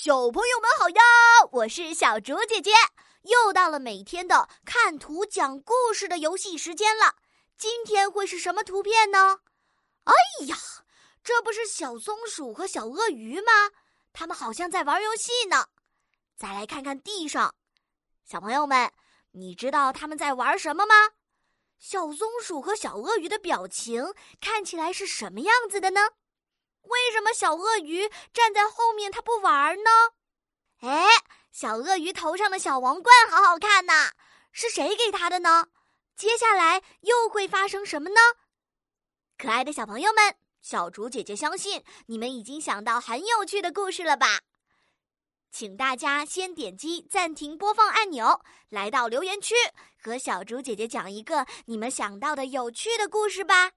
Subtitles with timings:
[0.00, 1.02] 小朋友们好呀，
[1.50, 2.70] 我是小竹姐姐，
[3.22, 7.16] 又到了每天的看图讲故事的游戏时间了。
[7.56, 9.40] 今天会是什么图片呢？
[10.04, 10.14] 哎
[10.46, 10.56] 呀，
[11.24, 13.50] 这不是小松鼠和小鳄鱼吗？
[14.12, 15.66] 他们好像在玩游戏呢。
[16.36, 17.56] 再来看看地上，
[18.24, 18.92] 小朋友们，
[19.32, 20.94] 你知道他们在玩什么吗？
[21.80, 26.10] 小松鼠和小鳄鱼的表情看起来是什么样子的呢？
[26.82, 29.90] 为什么小鳄鱼站在后面，它不玩呢？
[30.80, 31.06] 哎，
[31.50, 34.12] 小鳄鱼头上的小王冠好好看呐，
[34.52, 35.68] 是谁给它的呢？
[36.16, 38.20] 接下来又会发生什么呢？
[39.36, 44.40] 可爱的小朋友们，小竹姐姐相信你们已经想到很有趣的故事了吧？
[45.50, 49.54] 请大家先点击暂停播放按钮，来到留言区
[49.96, 53.72] 和小竹姐姐讲一个你们想到的有趣的故事吧。